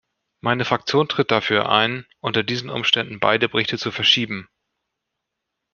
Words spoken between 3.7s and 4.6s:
zu verschieben.